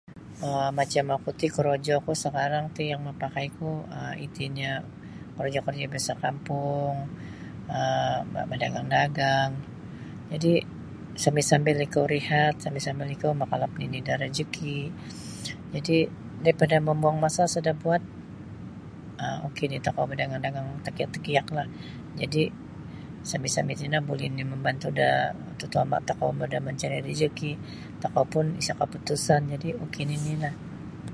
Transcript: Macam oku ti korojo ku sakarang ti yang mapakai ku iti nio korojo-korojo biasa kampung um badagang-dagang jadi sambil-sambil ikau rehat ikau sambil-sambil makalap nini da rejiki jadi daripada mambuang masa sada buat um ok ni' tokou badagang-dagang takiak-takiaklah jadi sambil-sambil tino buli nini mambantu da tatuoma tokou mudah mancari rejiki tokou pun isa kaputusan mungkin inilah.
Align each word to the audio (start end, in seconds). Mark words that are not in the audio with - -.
Macam 0.79 1.05
oku 1.15 1.29
ti 1.39 1.47
korojo 1.55 1.95
ku 2.05 2.11
sakarang 2.23 2.65
ti 2.75 2.83
yang 2.91 3.01
mapakai 3.07 3.47
ku 3.57 3.69
iti 4.25 4.45
nio 4.55 4.73
korojo-korojo 5.35 5.85
biasa 5.93 6.13
kampung 6.23 6.95
um 7.77 8.25
badagang-dagang 8.49 9.51
jadi 10.31 10.51
sambil-sambil 11.23 11.75
ikau 11.87 12.05
rehat 12.15 12.53
ikau 12.55 12.63
sambil-sambil 12.63 13.07
makalap 13.41 13.71
nini 13.79 13.99
da 14.07 14.13
rejiki 14.23 14.77
jadi 15.73 15.95
daripada 16.43 16.75
mambuang 16.87 17.17
masa 17.25 17.43
sada 17.53 17.73
buat 17.83 18.01
um 19.23 19.37
ok 19.47 19.57
ni' 19.69 19.83
tokou 19.85 20.05
badagang-dagang 20.11 20.67
takiak-takiaklah 20.85 21.67
jadi 22.21 22.41
sambil-sambil 23.31 23.75
tino 23.79 23.97
buli 24.07 24.25
nini 24.27 24.43
mambantu 24.51 24.87
da 24.99 25.09
tatuoma 25.59 25.97
tokou 26.09 26.29
mudah 26.37 26.61
mancari 26.65 26.99
rejiki 27.07 27.51
tokou 28.01 28.25
pun 28.33 28.45
isa 28.61 28.73
kaputusan 28.79 29.41
mungkin 29.81 30.07
inilah. 30.17 30.53